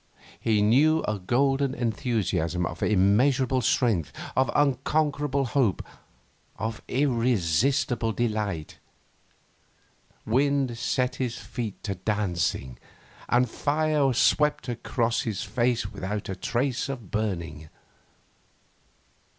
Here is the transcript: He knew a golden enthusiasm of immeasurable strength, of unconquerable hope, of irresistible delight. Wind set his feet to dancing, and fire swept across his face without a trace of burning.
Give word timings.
He 0.39 0.63
knew 0.63 1.03
a 1.03 1.19
golden 1.19 1.75
enthusiasm 1.75 2.65
of 2.65 2.81
immeasurable 2.81 3.61
strength, 3.61 4.11
of 4.35 4.49
unconquerable 4.55 5.45
hope, 5.45 5.85
of 6.57 6.81
irresistible 6.87 8.11
delight. 8.11 8.79
Wind 10.25 10.75
set 10.75 11.17
his 11.17 11.37
feet 11.37 11.83
to 11.83 11.93
dancing, 11.93 12.79
and 13.29 13.47
fire 13.47 14.11
swept 14.11 14.67
across 14.67 15.21
his 15.21 15.43
face 15.43 15.91
without 15.93 16.29
a 16.29 16.35
trace 16.35 16.89
of 16.89 17.11
burning. 17.11 17.69